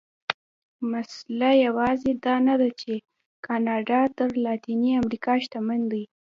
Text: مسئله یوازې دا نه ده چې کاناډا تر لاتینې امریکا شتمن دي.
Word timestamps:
مسئله 0.91 1.49
یوازې 1.65 2.11
دا 2.25 2.35
نه 2.47 2.55
ده 2.61 2.69
چې 2.81 2.93
کاناډا 3.45 4.01
تر 4.17 4.29
لاتینې 4.45 4.91
امریکا 5.01 5.33
شتمن 5.43 5.81
دي. 5.91 6.03